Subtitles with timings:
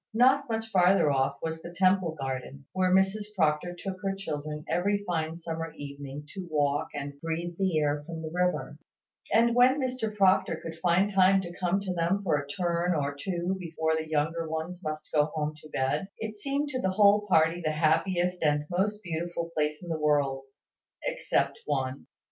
[0.15, 5.03] Not much farther off was the Temple Garden, where Mrs Proctor took her children every
[5.05, 8.79] fine summer evening to walk and breathe the air from the river;
[9.31, 13.13] and when Mr Proctor could find time to come to them for a turn or
[13.15, 17.27] two before the younger ones must go home to bed, it seemed to the whole
[17.27, 20.45] party the happiest and most beautiful place in the whole world,
[21.07, 22.07] except one.